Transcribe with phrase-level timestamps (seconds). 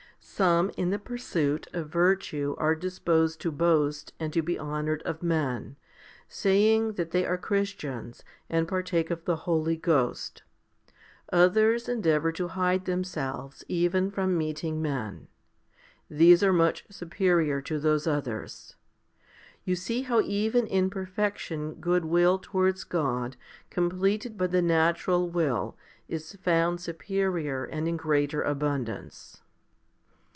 [0.23, 5.21] Some in the pursuit of virtue are disposed to boast and to be honoured of
[5.21, 5.75] men,
[6.27, 10.41] saying that they are Christians and partake of the Holy Ghost.
[11.33, 15.27] Others endeavour to hide themselves even from meeting men.
[16.09, 18.75] These are much superior to those others.
[19.63, 23.37] You see how even in perfection goodwill towards God
[23.69, 25.77] completed by the natural will
[26.07, 29.37] is found superior and in greater abundance.